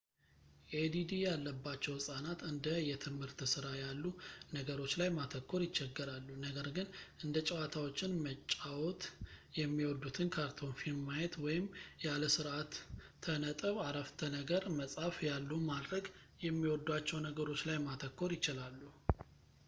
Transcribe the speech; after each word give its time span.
ኤዲዲ 0.77 1.09
ያለባቸው 1.23 1.91
ህፃናት 1.97 2.39
እንደ 2.47 2.65
የትምህርት 2.87 3.39
ስራ 3.51 3.65
ያሉ 3.81 4.03
ነገሮች 4.57 4.93
ላይ 4.99 5.09
ማተኮር 5.17 5.61
ይቸገራሉ 5.65 6.29
ነገር 6.45 6.67
ግን 6.77 6.87
እንደ 7.25 7.35
ጨዋታዎችን 7.49 8.17
መጫዎወት 8.27 9.03
የሚወዱትን 9.59 10.31
ካርቶን 10.37 10.73
ፊልም 10.79 11.05
ማየት 11.11 11.35
ወይም 11.45 11.67
ያለ 12.07 12.31
ስርዓተ 12.37 13.37
ነጥብ 13.45 13.77
አረፍተ 13.87 14.19
ነገር 14.39 14.63
መጻፍ 14.81 15.17
ያሉ 15.29 15.51
ማድረግ 15.71 16.07
የሚወዷቸው 16.47 17.21
ነገሮች 17.29 17.63
ላይ 17.71 17.79
ማተኮር 17.87 18.33
ይችላሉ 18.39 18.81